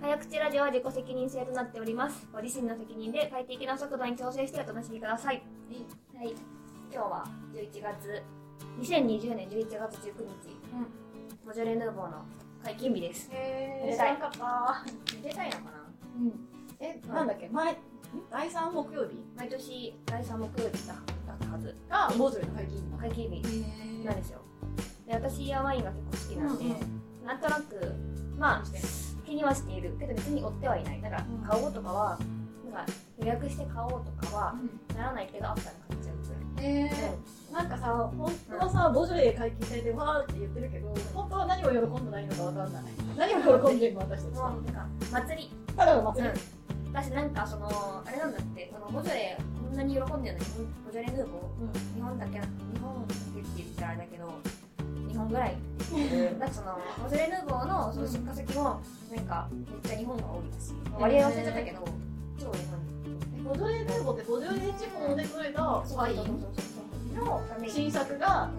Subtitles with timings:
[0.00, 2.26] 早口ラジオは自己責任制となっております。
[2.32, 5.42] ご自身の責任で快適な速度に調整してお楽しみください。
[6.16, 6.34] はい。
[6.92, 8.22] 今日は11月、
[8.80, 10.56] 2020年11月19日、
[11.44, 12.24] ボジョレ・ヌーボーの
[12.62, 13.28] 解禁日です。
[13.32, 15.14] へー、めでたい知らんかった。
[15.16, 15.70] めでたいのかな？
[16.18, 16.48] うん。
[16.78, 17.48] え、なんだっけ？
[17.48, 17.76] 前、ん
[18.30, 19.16] 第3木曜日？
[19.36, 20.96] 毎年第3木曜日だっ
[21.40, 21.74] たはず。
[21.88, 23.64] がボージョレの解禁日解禁日
[24.02, 24.40] へなんですよ。
[25.08, 27.92] で、私はワインが結構好きなんで、うんなんとなく、
[28.38, 28.62] まあ、
[29.26, 29.96] 気にはしている。
[29.98, 31.02] けど別に追ってはいない。
[31.02, 31.48] だからうん。
[31.48, 32.18] 買おうとかは、
[32.72, 33.90] なんか予約して買おう
[34.20, 34.54] とかは
[34.96, 36.16] ならないけどあったら買っちゃう。
[36.16, 36.72] くらい。
[36.72, 42.82] へー、なんかさ、本当はさ、ボージョレ解禁されてわーって言ってるけど、本当は何を喜んだらいいのかわかんない。
[43.16, 44.50] 何を喜んでるの私たちは。
[44.50, 45.52] もうなんか祭り。
[45.76, 46.30] ただの祭り。
[46.30, 47.68] うん、私なんかその
[48.06, 50.46] あれなんだってそのボジョレこんなに喜んでるのに
[50.86, 51.94] ボジョレ・ヌーボー。
[51.94, 52.38] 日本だけ日
[52.80, 54.32] 本だけって言ったらあれだけど
[55.08, 55.56] 日本ぐらい
[56.38, 58.80] なんかそのボジョレ・ヌーボーのその出荷先も
[59.14, 60.74] なんかめっちゃ日本が多いらしい。
[60.98, 61.78] 割合忘れちゃったけど
[62.38, 67.34] 超日本ボジョレ・ヌーボーってボジョレ地方で取れたワインの
[67.68, 68.50] 新作が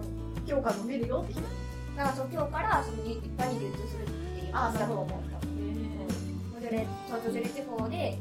[0.46, 1.42] 今日から飲めるよって人。
[1.96, 5.20] だからそう今日からその一般に流通するっていう感じだと思う多分
[6.54, 8.18] ボジョレそうボジョレ地方で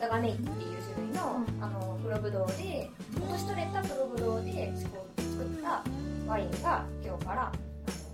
[0.00, 0.48] ダガネイっていう
[0.94, 4.88] 種類の,、あの黒ブドウで今年取れた黒ブドウで作
[5.44, 5.82] った
[6.26, 7.52] ワインが今日から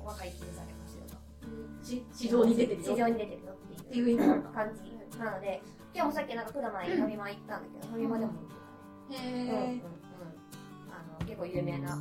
[0.05, 2.95] 若い金されますよとし市場に出てるよ。
[2.95, 5.63] 市場に出てるよっていいう感じなので。
[5.95, 9.45] 今日もさっきなんかプラマイファミマ行ったんだけどファミマでも売ってたねうんうん。
[9.45, 9.53] うん。
[9.53, 9.83] へ
[10.91, 11.97] あの結構有名なや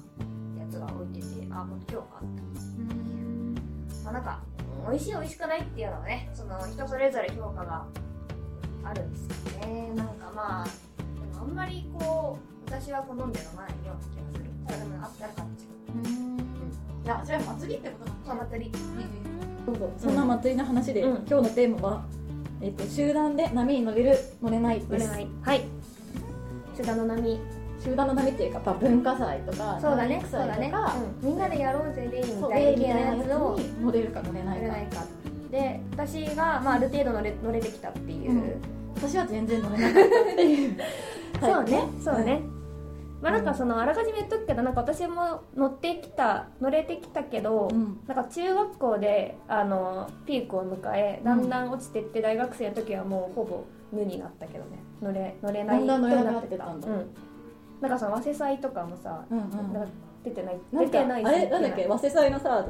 [0.68, 2.42] つが置いててあ本当今日かって
[4.04, 4.42] まあなんか
[4.90, 7.86] 美味しい美味しくないっていうのはねその人それぞれ評価が
[8.84, 9.92] あるんですよね。
[9.96, 10.72] なんかまあで
[11.38, 14.50] もあんまりこう私は好んで飲まないような気がする。
[14.66, 15.73] ただでもあったら買っちゃう
[17.04, 18.72] いやそれは祭りってことなのそう祭り。
[19.66, 19.92] そうそう。
[19.98, 21.16] そんな祭りの話で、うん。
[21.18, 22.06] 今日のテーマは、
[22.62, 24.90] えっと集団で波に乗れる乗れないです。
[24.92, 25.28] 乗れない。
[25.42, 25.62] はい。
[26.78, 27.40] 集団の波。
[27.84, 30.26] 集団の波っていうか、まあ、文化祭とかそうだね。
[30.32, 34.68] そうだね祭とか、、うん、みんなでやろうぜでいなでみたいなややつを乗れるか乗れないか。
[34.70, 35.04] ないか。
[35.52, 38.62] で私が、まあ、ある程度乗れ乗れてきたっていう、うん。
[38.96, 40.78] 私は全然乗れなかったっていう。
[41.42, 42.42] そうね、そうね。
[43.24, 43.44] まあうん。
[43.46, 48.00] なんかそのあらかじめ言っとくけどなんか私も乗ってきた乗れてきたけど、うん。
[48.08, 54.84] なんか中学校であのピークを迎えだんだん落ちてって大学生の時はもうほぼ無になったけどね。
[55.02, 56.88] 乗れ乗れないだんだん乗れなってたんだ。
[56.88, 57.10] うん。
[57.82, 59.50] なんかその早稲祭とかもさ、うんうん。
[59.74, 59.92] なんか
[60.24, 61.50] 出てない出てないあれ？
[61.50, 61.86] なんだっけ？
[61.88, 62.66] 早稲祭のさ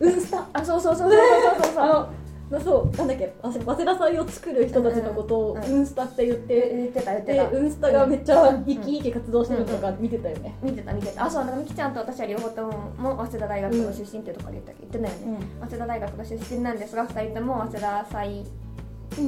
[0.00, 1.18] ウン スタあそうそうそうそう
[1.60, 2.08] そうそうそう
[2.58, 7.48] そうなんだっけ早稲早稲田祭を作る人たちのことをうんスタって言って、言ってた言ってた。
[7.50, 11.24] でウンスタがめっちゃ生き生き活動してるのとか見てたよね、見てた見てた。
[11.24, 15.68] あそうなんかみきちゃんと私は両方ともも早稲田大学の出身っていうところで言ったっけ言ってないよね、うん。
[15.68, 18.46] 早稲田大学の出身なんですが2人とも早稲田祭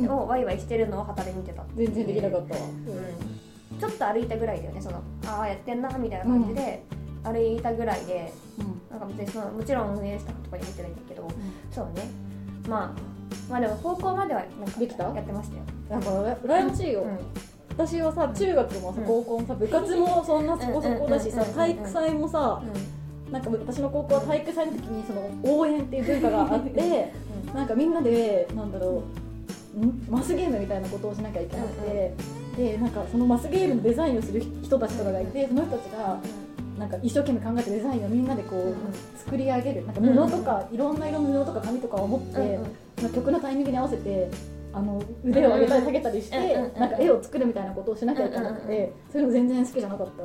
[0.09, 1.62] をワイワイしてるのを旗で見てた。
[1.77, 6.82] 全然できなかったわ、うん、ちょっと歩いたぐらいだよねそのああやってんなみたいな感じで、
[7.25, 8.32] 歩いたぐらいで
[8.91, 11.28] なんか別にそのもちろん運営スタッフとかに見てないんだけど
[11.71, 12.31] そうね
[12.69, 12.91] まあ
[13.50, 15.05] まあでも高校まではなんかできた？
[15.05, 16.11] やってましたよ、なんか
[16.45, 17.19] 羨ましいよ、うん。
[17.71, 19.06] 私はさ中学もさうん。
[19.06, 22.62] 高校もさ部活もそんなそこそこだしさ体育祭もさ
[23.31, 27.12] なんか私の高校は体育祭の時にその応援っていう文化があって
[27.55, 29.03] なんかみんなでなんだろ
[29.77, 30.06] うん？
[30.09, 32.15] マスゲームみたいなことをしなきゃいけなくて、
[32.56, 36.21] でなんかそのマスゲームのデザインをする人たちとかがいてその人たちが
[36.82, 39.87] なんか一生懸命考えてデザインをみんなでこう作り上げる。
[39.87, 42.62] なんか布とかいろんな色の布とか紙とかを持って、うんうん。
[42.62, 42.69] ま
[43.06, 44.28] あ曲のタイミングに合わせて
[44.72, 50.22] あの腕を上げたり下げたりして、なんか絵を作るみたいなことをしなきゃいけなくて、そういうの全然好きじゃなかった。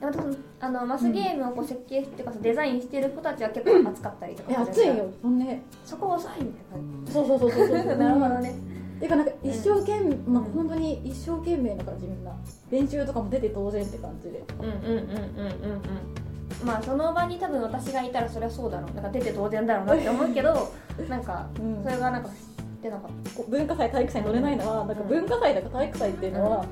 [0.00, 4.92] でもそのあのマスゲームをこう設計っていうかデザインしてる子たちは結構熱かったりとかえするじゃん。
[4.92, 5.10] 熱いよ。
[5.20, 7.82] そんねそこを押さえみたいな感そうそうそうそうそう。
[7.82, 12.32] じ なるほどねていうかなんか一生懸命、まあうん本当に一生懸命な感じみんな
[12.70, 14.42] 練習とかも出て当然って感じで。
[14.58, 16.66] うんうんうんうんうんうん。
[16.66, 18.94] まあその場に多分私がいたらそれはそうだろう。
[18.94, 20.72] なんか出て当然だろうなって思うけど
[21.08, 21.82] なんかうん。
[21.82, 22.34] それがなんか知っ
[22.82, 26.64] てなかっこう文化祭体育祭に乗れないのはなんか文化祭とか体育祭っていうのは、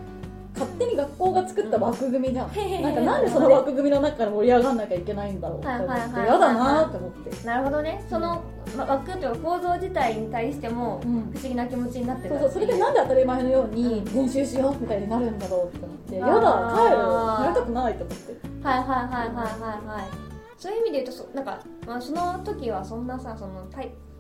[0.58, 8.04] 勝手に学校が作った枠組みじゃん、うんなんかなんでその枠組みの中から盛り上がんなきゃいけないんだろうって嫌だなーって思って、たなるほどね。
[8.08, 8.42] その、
[8.76, 11.32] ま、枠というか構造自体に対してもうん。
[11.32, 12.50] 不思議な気持ちになってたそうそう。
[12.52, 16.28] それでなんで当たり前のように練習しようみたいになるんだろうって思って、あー。
[16.28, 17.44] やだ帰る。
[17.44, 18.66] やりたくないと思って。
[18.66, 20.26] はいはいはいはいはいはい。
[20.58, 23.66] そういう意味で言うとそなんか、まあ、その時はそんなさその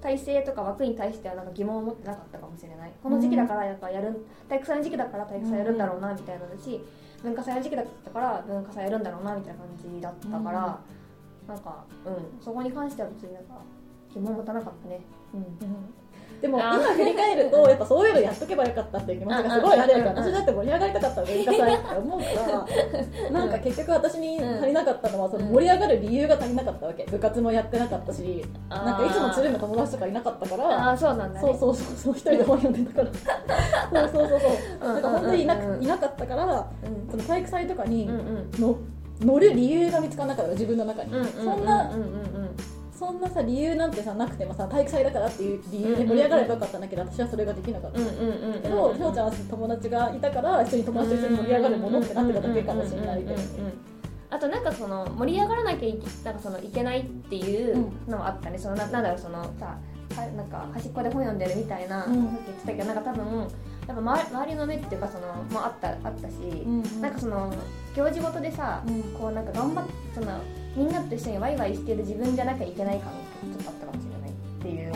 [0.06, 2.92] 体制とか枠に対してはなんか疑問を持ってなかったかもしれない。
[3.02, 6.80] この時期だからやっぱやる体育祭の時期だから体育祭やるんだろうなみたいなのだし、
[7.24, 10.80] 文化祭の時期だったから文化祭やるんだろうなみたいな感じだったから、
[11.48, 13.58] なんかうんそこに関しては別になんか
[14.14, 15.00] 疑問を持たなかったね。
[15.34, 15.42] うん。
[16.40, 27.04] でも今振り返るとやっぱそういうのやっとけばよかったっていう気持ちがすごいあるから私だって盛り上がりたかったの文化祭って思うから なんか結局私に足りなかったのはその盛り上がる理由が足りなかったわけ。
[27.04, 31.40] 部活もやってなかったしなんかいつもつるむ友達とかいなかったからああそうなんだね。
[31.40, 33.10] そうそうそうそう一人で本読んでたか
[33.92, 34.08] ら。
[34.10, 34.88] そうそうそうそう。
[34.94, 37.10] なんか本当にいなくいなかったからうん。
[37.10, 38.08] その体育祭とかに
[38.58, 38.76] の
[39.20, 41.10] 乗る理由が見つからなかった自分の中に、
[41.42, 42.56] そんなうんうんうん
[42.96, 53.42] そんなさ理由なんてさなくてもさ体育祭だからっていう理由で盛り上がればよかったんだけど私はそれができなかった、うんうんうんうんけどひょうちゃんは友達がいたから一緒に友達と一緒に盛り上がるものってなってただけかもしれないけどうんう。
[53.42, 53.66] んうん。
[53.66, 53.72] うん
[54.28, 59.78] あとなんかその盛り上がらなきゃいけなんかそのいけないっていうのもあったね、そのななんだろうそのさ
[60.16, 62.14] はなんか端っこで本読んでるみたいな、うん。
[62.14, 63.48] さっき言ってたけどなんか多分やっ
[63.86, 67.54] ぱ周り周りの目っていうかそのもあったあったし、うんなんかその
[67.94, 69.02] 行事ごとでさ、うん。
[69.14, 70.40] こうなんか頑張ってその
[70.76, 73.18] みんなと一緒にワイワイしてる自分じゃなきゃいけない感が
[73.54, 74.92] ちょっとあったかもしれないっていう。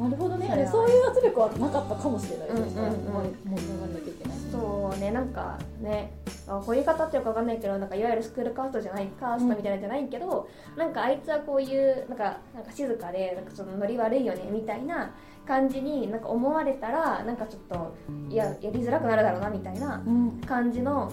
[0.00, 0.48] なるほどね。
[0.48, 2.64] それはそういう圧力はなかったかもしれない、うんうんうん。
[2.64, 6.12] そしたら盛り上がらなきゃいけないそうねなんかね
[6.48, 15.14] あこういう方っていうかわかんないけどなんかいわゆるスクールカーストじゃないカーストみたいなんじゃないけど、なんかあいつはこういうなんかなんか静かでなんかそのノリ悪いよねみたいな
[15.46, 17.94] 感じになんか思われたらなんかちょっと
[18.30, 21.12] いややりづらくなるだろうなみたいなうん感じの思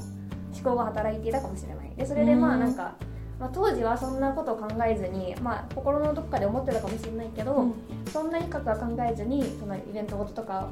[0.67, 1.91] 考が働いていたかもしれない。
[1.95, 2.95] でそれでまあなんか、
[3.39, 7.73] まあ、当時はそんなことを考えずに、まあ、心のどこかで思ってたかもしれないけど、うん。
[8.11, 10.69] そんなに深くは考えずにそのイベントごととか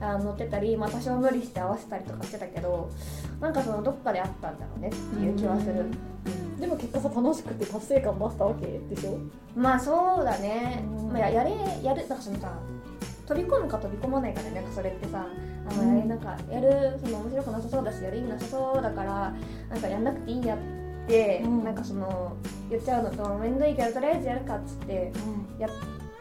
[0.00, 2.90] あ乗ってたり、まあ、多少無理して合わせたりとかしてたけど
[3.40, 5.86] なんかそのどっかであったんだろうねっていう気はする、
[6.60, 9.18] でも結果さ楽しくて達成感もあったわけでしょ？
[9.56, 11.12] まあそうだね、うん。
[11.12, 11.52] まあ、ややれ
[11.82, 12.52] やるなんかそのさ
[13.26, 15.26] 飛び込むか飛び込まないかでなんかそれってさ
[15.68, 19.34] あのやれなんかやるその面白くなさそうだしやる意味なさそうだから
[19.70, 20.58] なんかやんなくていいやっ
[21.06, 21.64] て、うん。
[21.64, 22.36] なんかその
[22.70, 25.12] 言っちゃうのと面倒いけどとりあえずやるかっつって
[25.58, 25.70] やっ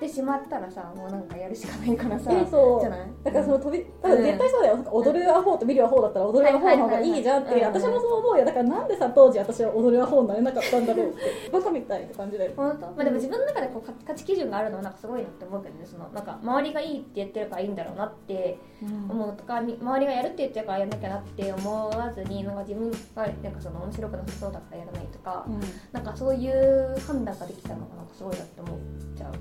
[0.04, 2.82] てしまったらさもうなんかやるしかないからさえそう。
[2.82, 3.00] じゃない？
[3.24, 8.46] だからその飛び多分絶対そうだよ、なんか踊るアホと見るアホだったら踊るアホの方がいいじゃんって、私もそう思うよ。
[8.46, 12.52] だからなんでさ当時私は踊るアホになれなかったんだろうってバカみたいって感じだよ。
[12.56, 12.88] 本当？
[12.88, 15.86] まあ、でも自分の中でこう価価値基準があるのはなんかすごいなって思うけどね。
[15.86, 25.60] そのなんか周りがいいって言ってるからいいんだろうなって思うとかみ周りがやるって言ってるからやんなきゃなって思わずになんか自分がなんかその面白くなさそうだったらやらないとか、うん。
[25.92, 28.80] なんかそういう判断ができたのがなんかすごいなって思っ
[29.16, 29.34] ちゃう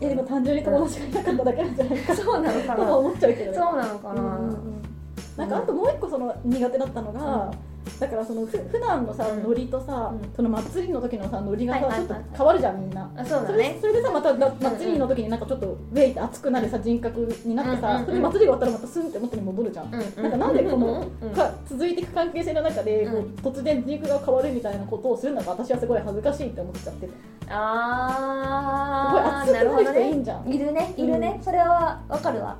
[0.00, 3.56] えでも単純に友達がいなかっただけなんじゃないかそうなのかとな思っちゃうけどね。
[3.58, 4.93] そうなのかな、うんうんうん
[5.36, 7.52] なんかあともう一個その苦手だったのが、
[8.00, 9.42] だからそのふ普段のさうん。
[9.42, 10.32] ノリとさ、うん。
[10.34, 13.10] その祭りの時のさノリがさ、ちょっと変わるじゃんみんな。
[13.16, 13.78] あそれだね。
[13.80, 18.06] それでさまたな祭りの時になんかちょっとウェイって熱くなるさ人格になってさ、うんうんうん。
[18.06, 19.90] それで祭りが終わったらまたスンって元に戻るじゃん。
[19.90, 20.86] なんかなんでこの
[21.20, 27.06] うんうんか続いていく関係性の中で、こう突然人格が変わるみたいなことをするのが私はすごい恥ずかしいって思っちゃって。
[27.06, 27.12] てす
[27.50, 29.52] あー。
[29.52, 30.48] ごい熱くなる人ねいいんじゃん。
[30.52, 30.94] いるね。
[30.96, 32.56] いるね、それはわかるわ。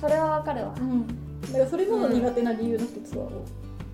[0.00, 0.74] それはわかるわ
[1.52, 3.28] だからそれも苦手な理由の一つは、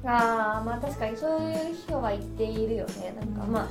[0.05, 3.15] あーまあ確かにそういう人は言っているよね。
[3.19, 3.69] なんかまあ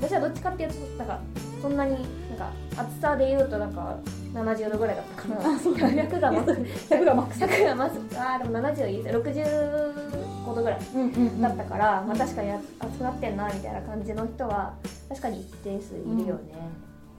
[0.00, 1.20] 私はどっちかっていうとなんか
[1.60, 2.02] そんなになん
[2.38, 3.96] か厚さで言うとなんか
[4.32, 5.36] 70度ぐらいだったかな。
[5.54, 7.44] あそう100がマックス100がマックス。
[7.44, 11.40] 100がマックスあーでも70いい65度ぐらいうんうんうん。
[11.40, 14.74] だったから、まあ確かに熱くなってんなみたいな感じの人は
[15.08, 16.54] 確かに一定数いるよね、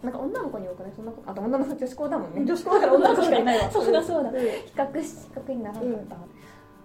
[0.04, 2.46] なんか女の子に多くないそんな子あと女の子女子校だもんね。
[2.46, 3.70] 女子校だから女の子しかいないわ。
[3.72, 4.32] そうだそうだ。
[4.32, 4.34] ん。
[4.34, 4.40] 比
[4.76, 6.16] 較し比較にならなかった、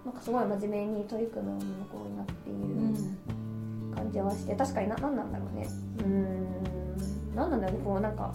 [0.05, 5.67] なんかすごい真面目に取り組む女の子になっていう感じはして確かにな何なんだろうね。
[5.99, 8.33] うーん何なんだろうねこうなんか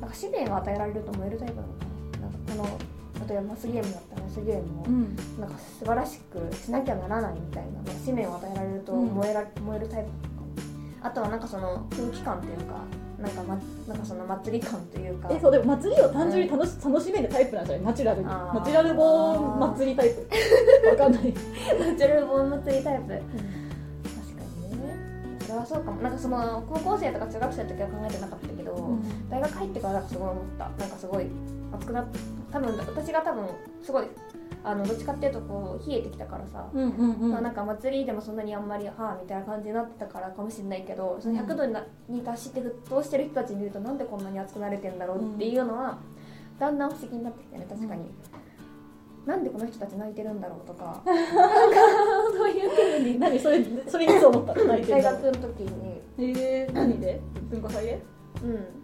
[0.00, 1.74] なんか使命が与えられると燃えるタイプなのか
[2.20, 2.20] な。
[2.20, 2.94] なんかこの
[3.26, 5.16] 例えばマスゲームだったらマスゲームをうん。
[5.40, 10.46] なんか素晴らしくしなきゃならないみたいな、まあ使命を与えられると燃えら、燃えるタイプなのかも
[11.00, 12.82] あとはなんかその空気感というか
[13.24, 15.28] なんか,、ま、なんかその祭り感というか。
[15.30, 17.84] えそうでも祭りを単純に楽し,、楽しめるタイプなんじゃない？
[17.86, 18.24] ナチュラルに。
[18.26, 20.28] ナチュラルボーン祭りタイプ。
[20.90, 21.30] わかんない、ナ
[21.96, 23.08] チュラルボーン祭りタイプ。
[23.08, 23.22] 確か
[24.70, 24.96] にね。
[25.40, 26.02] それはそうかも。
[26.02, 28.88] なんかその高校生とか中学生の時は考えてなかったけど、
[29.30, 30.64] 大学入ってからなんかすごい思った。
[30.78, 31.26] なんかすごい
[31.72, 32.06] 熱くなっ
[32.52, 33.44] 多分私が多分
[33.82, 34.06] すごい
[34.62, 37.30] あのどっちかっていうとこう冷えてきたからさ、うんうんうん。
[37.30, 45.98] まあ、なんか祭りでもそんなにあんまりはあみたいな感じになってたからかもしれないけどその100度になに達して沸騰してる人たち見るとなんでこんなに熱くなれてんだろうっていうのは、
[46.58, 48.10] だんだん不思議になってきてね確かに、
[49.26, 51.02] なんでこの人たち泣いてるんだろうとか。
[51.06, 51.16] なん
[51.70, 51.76] か
[52.36, 53.18] そういうふうに。
[53.18, 54.54] 何 それそれいつ思った。
[54.54, 55.12] の泣いて大るの。
[55.12, 56.00] 学の時に。
[56.18, 57.20] えー、何で？
[57.50, 58.02] 文化祭で
[58.42, 58.83] うん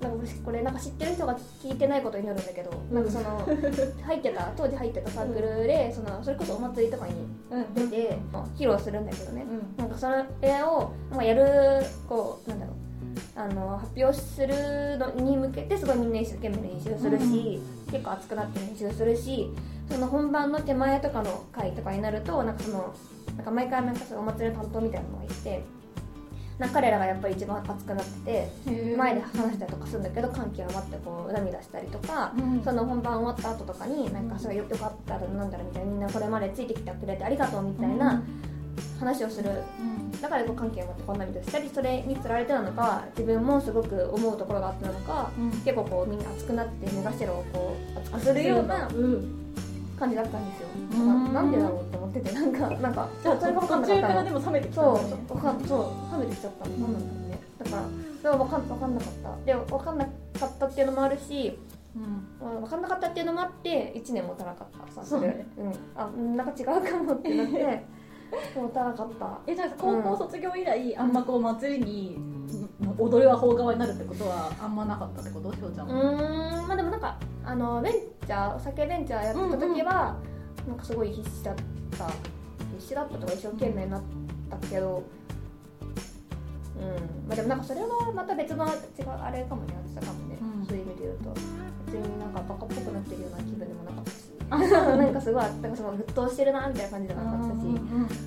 [0.00, 3.48] なんか私これなんか知ってる人が聞いてないことになるんだけど、なんかその
[4.04, 7.14] 入ってた当時入ってたサークルでそのそれこそお祭りとかに
[7.50, 7.74] うん。
[7.74, 9.76] 出て、まあ披露するんだけどね、うん。
[9.76, 12.76] なんかそれを、まあ、やるこうなんだろう。
[13.34, 19.48] あの発表するのに向けてすごいみんな一生懸命練習するし、結構熱くなって練習するし
[19.88, 22.94] その本番の手前とかの回とかになるとなんかその
[23.36, 25.62] なんか毎回なんかそのお祭りの担当みたいなのがいて
[26.58, 32.62] な彼らがやっぱり一番熱くなってて前で話したりとかするんだけど歓喜余ってこう涙したりとか、うん。
[32.64, 38.22] その本番終わった後とかになんかそれよよかったらなんだろうみたいなみんなこれまでついてきてくれてありがとうみたいな
[38.98, 39.50] 話をする。
[40.20, 45.50] だからこう歓喜を持ってこんな涙したりそれにつられてなのか自分もすごく思うところがあったのか、うん。
[45.50, 49.47] 結構こうみんな熱くなって目頭をこう熱くするようなうん
[49.98, 51.32] 感じだったんですよ、うん。
[51.32, 54.00] ななんでだろうって思っててなんかなんかじゃあそれが分かん途なかったの。
[54.00, 55.16] 中からでも冷めてきたそうんだ。
[55.16, 56.68] ねそうわかんそう冷めてきちゃった。
[56.68, 56.82] のなん。
[56.82, 57.38] なんだろうね。
[57.58, 57.82] だから
[58.18, 59.44] それは分かん分かんなかった。
[59.44, 60.10] で分かんなか
[60.46, 61.58] ったっていうのもあるし
[61.96, 62.02] うん。
[62.40, 64.92] まあ分かんなかったっていうのもあって1年持たなかった。
[64.92, 65.46] さそうね。
[65.56, 65.72] うん。
[65.96, 67.84] あなんか違うかもってなって
[68.54, 69.38] 持たなかった。
[69.46, 75.52] えじゃあ高校卒業以来、あんまこう祭りにうん踊りは放側になるってことはあんまなかったってこと？
[75.54, 76.68] しょうちゃんうはーん。
[76.68, 77.16] まあでもなんか
[77.48, 77.92] あのベン
[78.26, 80.18] チャーお酒ベンチャーやってた時は、
[80.68, 81.54] なんかすごい必死だっ
[81.96, 82.06] た。
[82.76, 84.02] 必死だったとか一生懸命になっ
[84.50, 85.02] たけど
[86.76, 86.84] うん。
[87.26, 88.74] まあでもなんかそれはまた別の違う
[89.08, 90.66] あれかもねあったかもね、うん。
[90.66, 91.32] そういう意味で言うと。
[91.86, 94.28] 別になんかバカっぽくなってるような気分でもなかったし。
[94.48, 97.50] なんかすごいなんかその沸騰してるなみたいな感じじゃなかったし、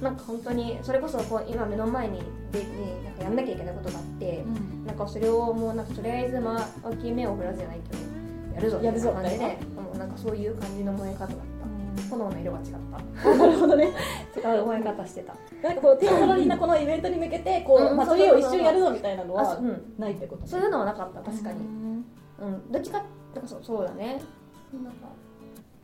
[0.01, 2.65] なんか本当にそれこそこう今目の前にで、ね、
[3.05, 4.43] なんかやんなきゃいけないことがあって、
[4.85, 8.00] なんかそれをもうなんかとりあえずまあ脇目を振らせないけど
[8.55, 8.79] やるぞ。
[8.81, 9.13] やるぞ。
[9.17, 11.61] みたいな感じでもうなんかそういう感じの燃え方だった。
[12.09, 12.65] 炎の色が違っ
[13.23, 13.37] た。
[13.37, 13.85] なるほどね。
[14.35, 15.35] 違う燃え方してた。
[15.61, 19.59] なんかこうテーマロリーなこのイベントに向けてこう、うん祭りを一緒にやるぞみたいなのは
[19.97, 21.59] ないってことそういうのはなかった確かに。
[21.59, 22.05] うん。
[22.39, 22.71] うん。
[22.71, 23.03] どっちか
[23.33, 24.21] なんかそうそうだね。
[24.73, 25.07] なんか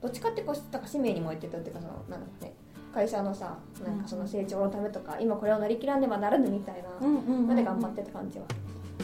[0.01, 2.53] どっちかってこうなんか使命に燃えてたっていうかそのなんかね。
[2.93, 8.45] 会社のさなんかその成長のためとか今これを乗り切らねばならぬみたいなまで頑張ってた感じは。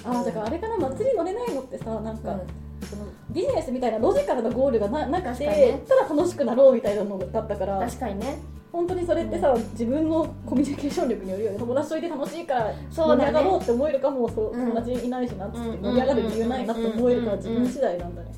[0.05, 2.39] ああだからあれかな祭り乗れないのってさなんか、うん
[2.95, 5.81] そのビジネスみたいなロジカルなゴールがななくて、ね。
[5.87, 7.79] ただ楽しくなろうみたいなのだったから。
[7.79, 8.39] 確かにね
[8.71, 11.59] 本当にそれってさ、自分のコミュニケーション力によるよね。
[11.59, 14.69] 友達といて楽しいから盛り上がろうって思えるかもそううん。
[14.73, 18.31] 友達いないしなっつってうん盛り上がる理由ないなって思えるからうん自分次第なんだね。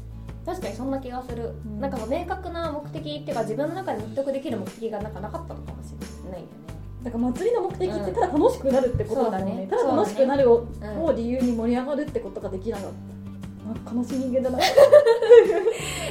[0.45, 1.79] 確かにそんな気がする、ん。
[1.79, 5.93] なんか明確な目的っていうか自分の中で納得できる目的がなんかなかったのかもし
[6.25, 6.51] れないよね。
[7.03, 9.83] だから祭りの目的ってただ楽しくなるってことだもんね,、そうだね。
[9.83, 13.14] ただ楽しくなるを,、うんを理由に盛り上がるってことができなかった
[13.85, 14.59] 悲しい人間だな。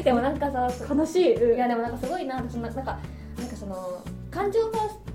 [0.02, 1.56] でもなんかさ悲しい、うん。
[1.56, 2.98] いやでもなんかすごいなそのなんか
[3.38, 5.14] なんかその感情ファースト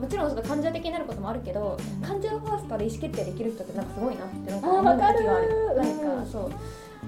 [0.00, 2.06] もちろんその感情的になることもあるけど、うん。
[2.06, 5.26] 感情ファーストで意思決定できる人ってなんかすごいなってなんか思う時がある。
[5.26, 6.50] わかるなんかそう。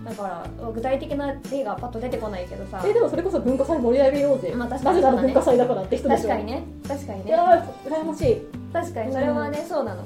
[0.05, 2.83] だから具体的な例がパッと出てこないけどさ。
[2.85, 6.65] えでもそれこそ文化祭盛り上げようぜ、まあ確かになぜなら文化祭だからって人でしょ確かにね。
[6.89, 8.41] 確かにねいやー羨ましい。
[8.73, 10.05] 確かにそれはね、そうなの。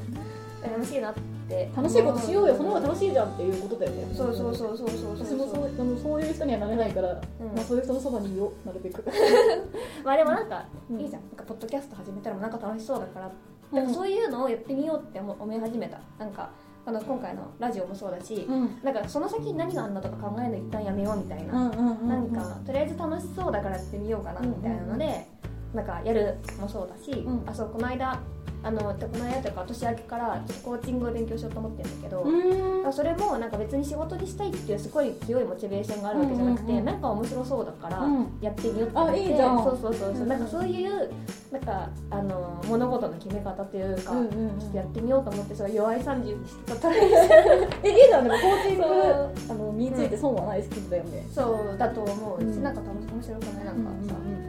[0.62, 1.10] 羨ましいな。
[1.10, 2.56] って楽しいことしようよ。
[2.56, 4.14] その方が楽しいじゃんっていうことだよね。
[4.14, 5.38] そうそうそうそうそう私そう。
[5.38, 7.46] もそうあのそういう人にはなれないから、うん。
[7.54, 9.04] まあ、そういう人のそばにいようなるべく。
[10.04, 11.00] まあでもなんか、うん。
[11.00, 11.22] いいじゃん。
[11.22, 13.30] なんかポッドキャスト始めたらもなんか楽しそうだから、
[13.72, 13.78] うん。
[13.78, 15.98] なんかそういうのをやってみようって思思い始めた。
[16.18, 16.50] なんか
[16.84, 18.78] あの今回のラジオもそうだし、うん。
[18.82, 25.26] なんかその先に何があんのとか考えるの一旦やめようみたいな、うんうんうんなんかとりあえず楽しそうだからやってみようかなみたいなので、
[25.74, 27.42] なんかやるもそうだし、うん。
[27.46, 28.20] あそうこの間
[28.66, 28.86] あのこ
[29.18, 32.92] の間というか年明けからちょっとコーチングを勉強しようと思ってるんだけど、うん。
[32.92, 36.84] それもなんか別に仕事にしたいっていうすごい強いモチベーションがあるわけじゃなくて、うんうんうん。
[36.84, 38.38] なんか面白そうだからうん。
[38.40, 39.62] やってみようって思って、あいいじゃん。
[39.62, 41.10] そうそうそうそう、うんうんなんかそういう
[41.52, 44.58] なんかあの物事の決め方というか、うんうんうん。
[44.58, 51.42] ちょっとやってみようと思って そう弱い30にしてたらえいいじゃんでもコーチングあの身について損はないスキルだよね、そ
[51.74, 52.40] うだと思う。
[52.40, 52.62] し、うん。
[52.64, 53.64] なんか楽し面白くない？
[53.64, 54.45] なんかさ、うん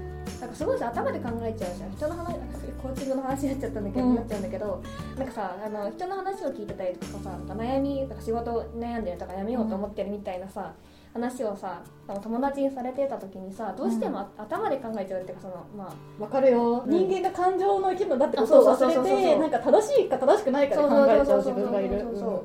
[0.47, 1.91] なんかすごいさ頭で考えちゃうじゃん。
[1.91, 2.35] 人の話
[2.81, 4.15] コーチングの話になっちゃったんだけど、うん。
[4.15, 4.83] なっちゃうんだけど
[5.17, 10.73] なんかさあの人の話を聞いてたりとかさなんか悩みとか仕事悩んでるとかやめようと思ってるみたいなさ、
[11.13, 15.89] 話をさ友達にされてた時にさどうしても頭で考えちゃうっていうかそのま
[16.19, 16.89] あわかるよ、うん。
[16.89, 21.99] 人間が感情の一部だってことを忘れてなんか正しいか正しくないかで考えちゃう自分がいる。
[21.99, 22.43] そうそうそうそう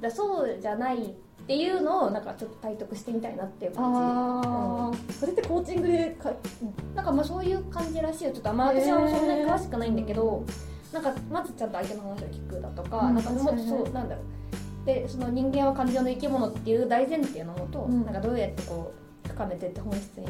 [0.00, 8.30] だそうじゃないっていうのをなんかちょっと体得してみたいなっていう感ああ、それってコーチングでかじなんかまあそういう感じらしいよ。
[8.32, 10.44] ちょっとまあ私はそんなに詳しくないんだけど
[10.92, 13.68] なんかまずちゃんと相手の話を聞くだとか、うんなんかも確かにね。
[13.68, 14.86] そうなんだろう。
[14.86, 18.04] でその人間は感情の生き物っていう大前提のもと、うん。
[18.04, 18.92] なんかどうやってこ
[19.24, 20.26] う深めてって本質に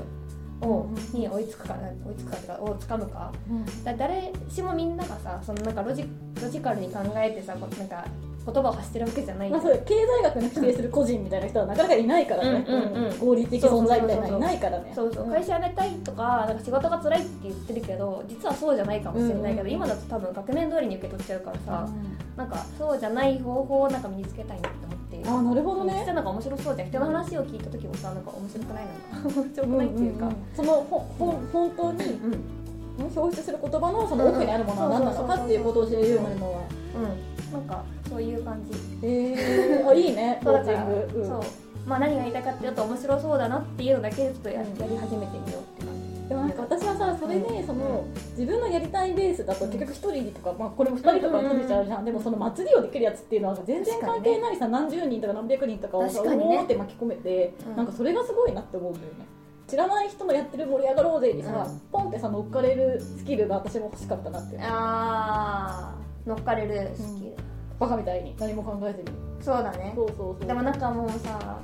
[0.62, 1.20] を、うん。
[1.20, 1.76] に追いつくか
[2.06, 3.32] 追いつくかっていうかをつかむか。
[3.50, 3.84] うん。
[3.84, 6.04] だ誰しもみんながさそのなんかロジ
[6.42, 8.06] ロジカルに考えてさこうなんか
[8.44, 13.18] 言葉を発してるわけじゃないまあ、経済学の否定する個人みたいな人はなかなかいないからね、うんうんうん。
[13.18, 14.92] 合理的存在みたいなのいないからね。
[14.94, 15.30] そうそう、ん。
[15.30, 21.88] 会社辞めたいとかなんか仕事が辛いって言ってるけど実はそうじゃないかもしれないけど、うんうん今だと多分額面通りに受け取っちゃうからさ、
[22.36, 25.28] なんかそうじゃない方法をなんか身につけたいなって思って。
[25.28, 26.88] ああなるほど実ね際なんか面白そうじゃん。
[26.88, 29.40] 人の話を聞いた時もさなんか面白くないなんか。
[29.40, 30.26] 面白くないっていうか。
[30.26, 30.36] んんん。
[30.54, 32.61] そのほほ本当にうん
[32.98, 36.62] 表出する言葉のその奥にあるものは何なのかっていうことを知れるようになるのは
[36.96, 37.52] うん。
[37.52, 38.78] なんかそういう感じ。
[39.06, 40.40] えー、あいいね。
[40.42, 41.28] コーチング、うん。
[41.28, 41.40] そう。
[41.86, 46.28] まあ何が言いたいかっていうと面白そうだなっていうのだけでちょっとややり始めてみようって感じ。
[46.28, 48.04] でもなんか私はさそれでその
[48.38, 56.28] 自分のやりたいベースだと結局一人とか、まあ、これも二人とか閉じちゃうじゃん、でもその祭りをできるやつっていうのは全然関係ないさ、何十人とか何百人とかをさね。
[56.30, 57.76] おーって巻き込めて、うん。
[57.76, 59.26] なんかそれがすごいなって思うんだよね
[59.72, 61.80] 知らない人のやってる盛り上がろうぜにさ、うん。
[61.90, 67.36] ポンってさ乗っかれるスキルが私も欲しかったなってあー乗っかれるスキル、
[67.80, 69.08] バカみたいに何も考えずに。
[69.40, 69.94] そうだね。
[69.96, 70.46] そうそうそう。
[70.46, 71.58] でもなんかもうさ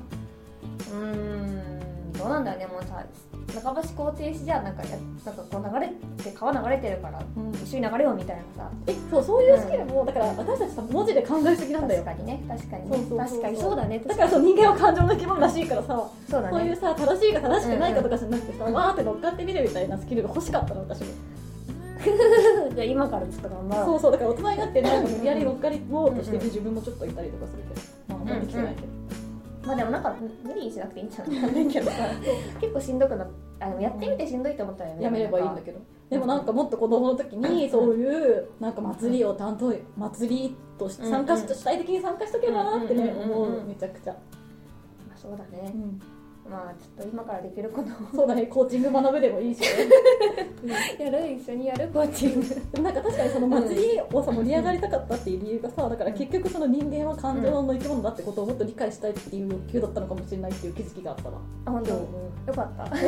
[0.91, 3.05] うーんどうなんだよねもうさ
[3.63, 4.91] 中橋工程士じゃなんかや
[5.25, 5.89] なんかこう流れ
[6.23, 7.53] て川流れてるからうん。
[7.53, 8.71] 一緒に流れようみたいなさ。
[8.87, 12.05] えそうそういうスキルも、だから私たちさ文字で考えすぎなんだよ。
[12.05, 12.99] 確かにね確かにね。
[13.19, 16.59] 確かにそうだねだからそう人間は感情の生き物らしいからさそうだね。
[16.59, 21.07] そういうさ正しいか正しくないかとかじゃなくてさ、わーって乗っかってみるみたいなスキルが欲しかったの私も。
[22.75, 23.87] じゃあ今からちょっと頑張ろう。
[23.87, 28.87] そうそうだから大人になってなんか無理やり乗っかりようとしてる自分もちょっといたりとかするけどまああんまりできてないけど、
[29.69, 31.97] まあでもなんか無理にしなくていいんじゃないけどさ
[32.59, 33.27] 結構しんどくな
[33.61, 35.81] あのやってみてしんどいと思ったらやめればいいんだけど。
[36.09, 43.65] でもなんかもっと子供の時にそういうなんか祭りを担当祭りとして参加しうんうん主体的に参加しとけばなってね思う。
[43.67, 44.15] めちゃくちゃ、
[45.07, 45.71] まあそうだね。
[45.75, 46.01] うん
[46.51, 47.95] まあちょっと今からできることを。
[48.15, 49.67] そうだねコーチング学ぶでもいいしね。
[51.05, 52.83] やる一緒にやるコーチング。
[52.83, 61.39] なんか確かにその祭りをさ盛り上がりたかったっていう理由がさだから結局その人間は感情の生き物だってことをもっと理解したいっていう欲求だったのかもしれないっていう気づきがあったわ。
[61.67, 61.91] あ本当？
[61.91, 61.99] 今
[62.47, 62.97] よかった。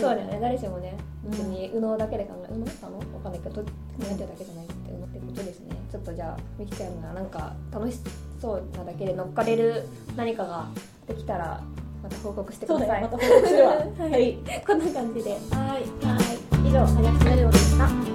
[0.00, 0.38] そうだよね。
[0.40, 1.30] 誰しもねうん。
[1.32, 2.98] 別に右脳だけで考え右脳なの？
[2.98, 3.68] わかんないけど考
[4.02, 5.76] えてるだけじゃないって思ってことですね。
[5.90, 7.98] ちょっとじゃあみきちゃんがなんか楽し
[8.40, 9.84] そうなだけで乗っかれる
[10.16, 10.68] 何かが
[11.08, 11.60] できたら
[12.02, 13.02] また報告してください。
[13.02, 13.70] また報告するわ。
[13.98, 14.10] はい。
[14.10, 14.38] はい。
[14.66, 15.30] こんな感じで。
[15.30, 16.06] はい。
[16.06, 16.20] は
[16.64, 16.68] い。
[16.68, 18.09] 以上林なるおでした